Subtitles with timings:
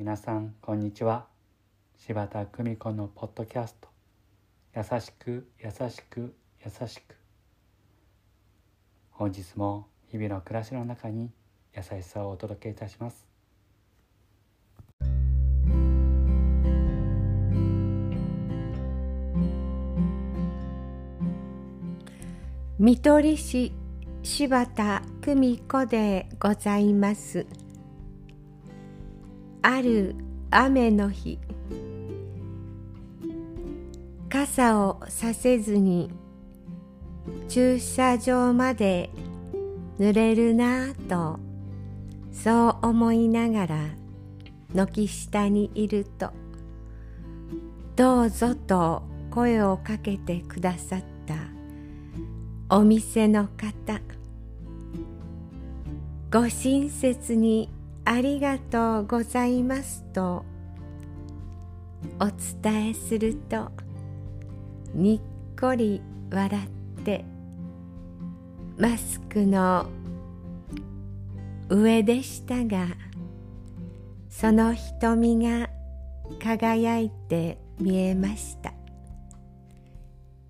[0.00, 1.26] 皆さんこんにちは。
[1.98, 3.88] 柴田久美子のポッドキャスト。
[4.74, 6.34] 優しく優しく
[6.64, 7.16] 優しく。
[9.10, 11.30] 本日も日々の暮らしの中に
[11.76, 13.26] 優しさをお届けいたします。
[22.78, 23.74] 見取り師
[24.22, 27.44] 柴田久美子でございます。
[29.62, 30.14] ある
[30.50, 31.38] 雨の日。
[34.30, 36.10] 傘をさせずに
[37.48, 39.10] 駐車場まで
[39.98, 41.40] 濡れるなぁと
[42.32, 43.76] そう思いながら
[44.72, 46.30] 軒下にいると
[47.96, 54.00] どうぞと声をかけてくださったお店の方。
[56.32, 57.68] ご親切に
[58.12, 60.44] ありがとうございますと
[62.18, 62.26] お
[62.60, 63.70] 伝えすると
[64.92, 65.20] にっ
[65.56, 66.50] こり笑
[66.98, 67.24] って
[68.76, 69.86] マスクの
[71.68, 72.88] 上でしたが
[74.28, 75.70] その瞳が
[76.42, 78.72] 輝いて見えました。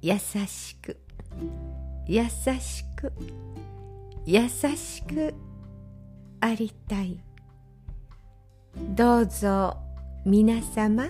[0.00, 0.96] 優しく
[2.06, 3.12] 優しく
[4.24, 5.34] 優しく
[6.40, 7.20] ありたい。
[8.88, 9.76] どうぞ
[10.24, 11.08] 皆様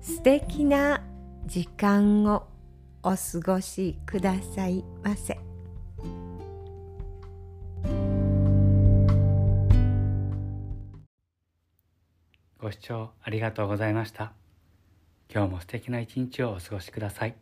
[0.00, 1.02] 素敵な
[1.46, 2.46] 時間を
[3.02, 5.38] お過ごしくださいませ。
[12.58, 14.32] ご視聴ありがとうございました
[15.32, 17.36] 今日も素敵な一日をお過ごしください